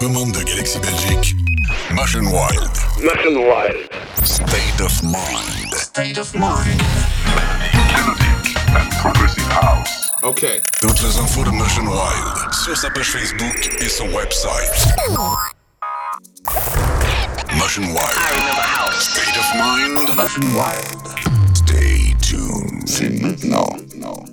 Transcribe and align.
Commande 0.00 0.32
de 0.32 0.42
Galaxy 0.42 0.78
Belgique. 0.78 1.36
Machine 1.90 2.26
Wild. 2.32 2.70
Machine 3.04 3.36
Wild. 3.36 3.90
State 4.24 4.80
of 4.80 5.02
Mind. 5.02 5.74
State 5.74 6.16
of 6.16 6.34
Mind. 6.34 6.80
Melodic 7.92 8.56
and 8.74 8.90
Progressive 9.02 9.44
House. 9.52 10.10
OK. 10.22 10.46
Toutes 10.80 11.02
les 11.02 11.18
infos 11.18 11.44
de 11.44 11.50
Machine 11.50 11.86
Wild 11.86 12.54
sur 12.54 12.74
sa 12.74 12.88
page 12.88 13.10
Facebook 13.10 13.76
et 13.78 13.90
son 13.90 14.08
website. 14.08 14.72
Machine 17.58 17.88
Wild. 17.88 18.16
I 18.16 18.32
remember 18.36 18.62
house. 18.62 19.06
State 19.10 19.36
of 19.36 19.54
Mind. 19.54 20.16
Machine 20.16 20.54
Wild. 20.54 21.54
Stay 21.54 22.14
tuned. 22.22 22.88
C'est 22.88 23.10
maintenant. 23.20 23.68
Non. 23.96 24.24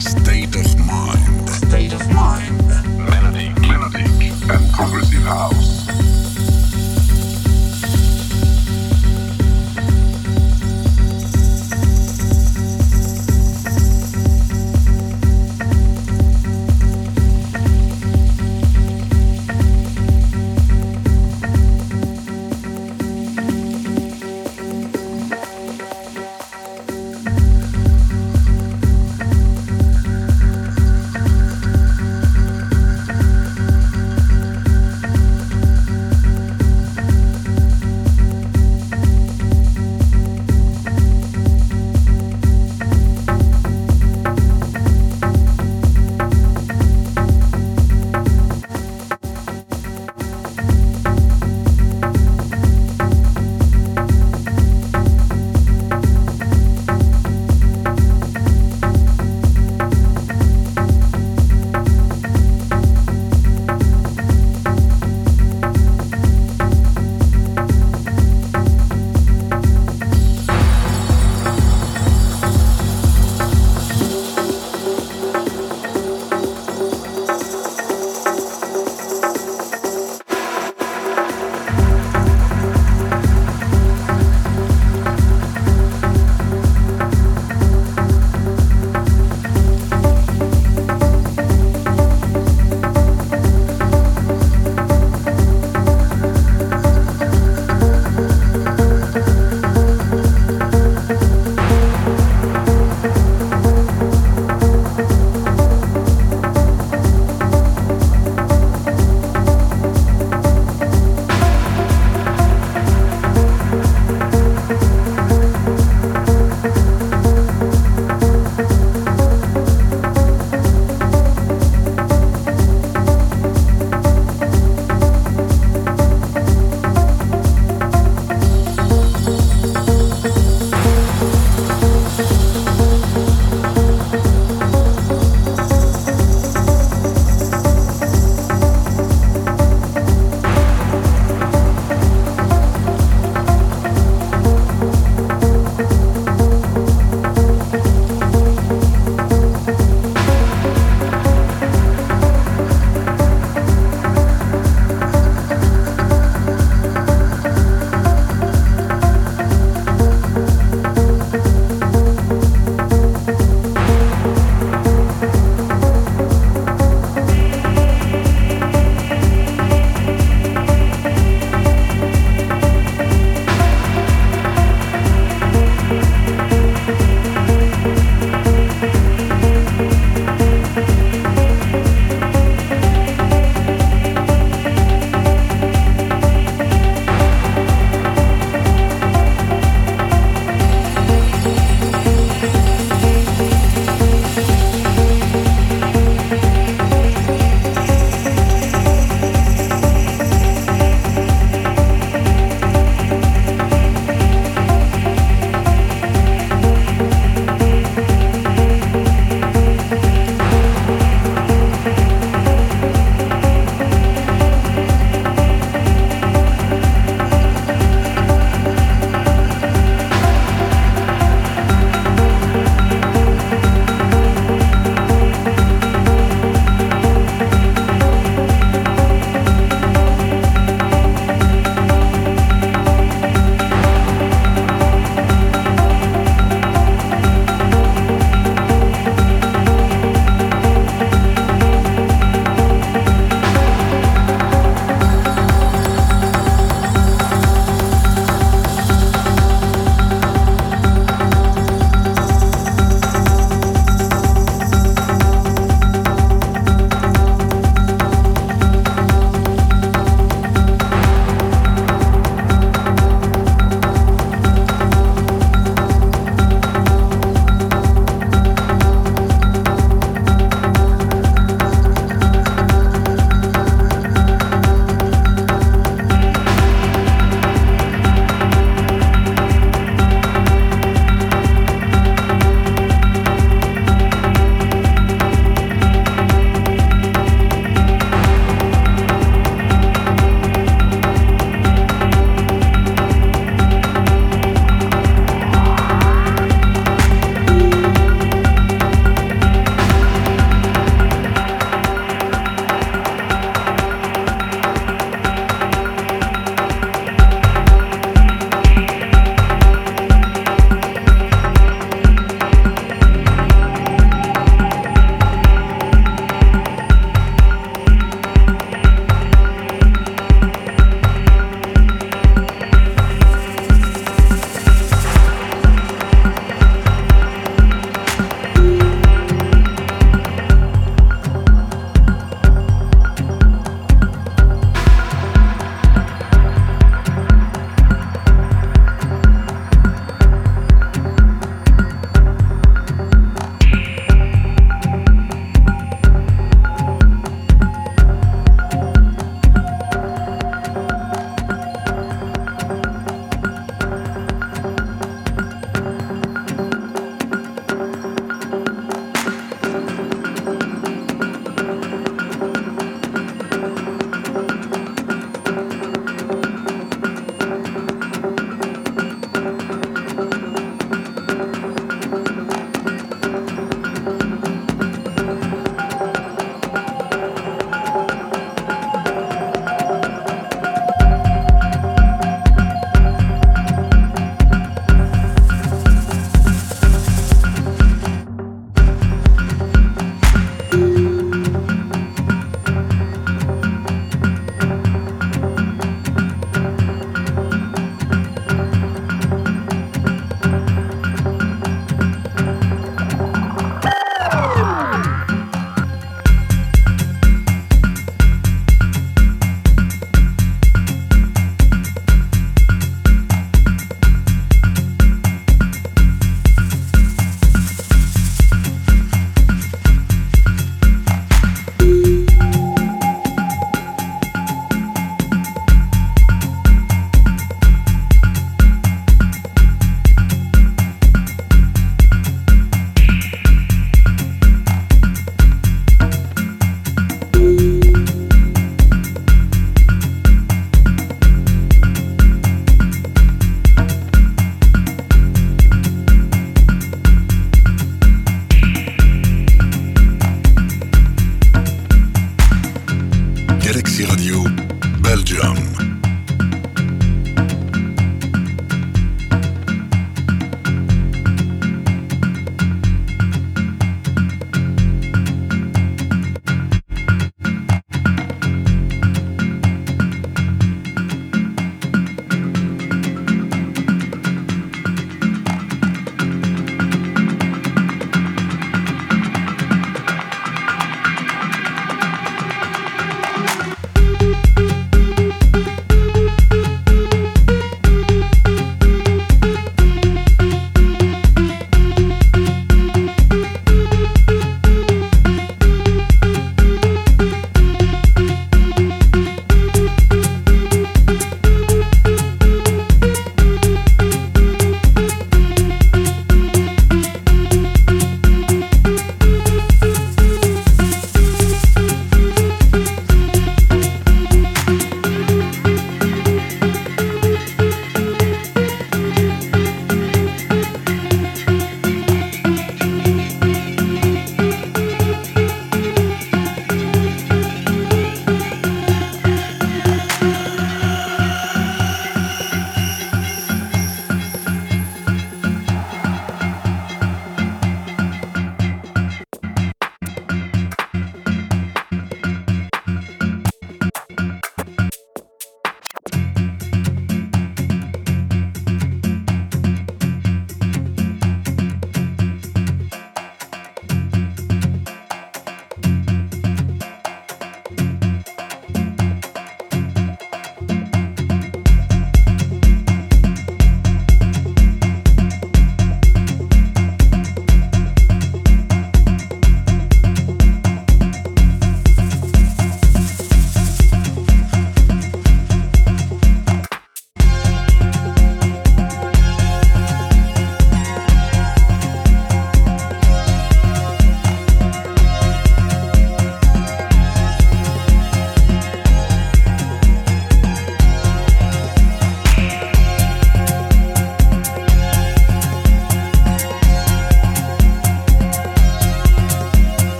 State 0.00 0.56
of 0.56 2.08
Mind. 2.14 2.66
Melodic, 2.96 3.54
and 4.48 4.72
progressive 4.72 5.22
house. 5.22 6.09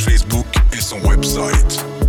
Facebook 0.00 0.46
et 0.72 0.80
son 0.80 0.98
website. 1.00 1.99